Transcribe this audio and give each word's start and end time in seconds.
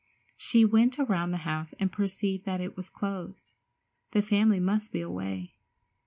She 0.35 0.65
went 0.65 0.97
around 0.97 1.29
the 1.29 1.37
house 1.45 1.73
and 1.73 1.91
perceived 1.91 2.43
that 2.45 2.59
it 2.59 2.75
was 2.75 2.89
closed. 2.89 3.51
The 4.13 4.23
family 4.23 4.59
must 4.59 4.91
be 4.91 5.01
away. 5.01 5.53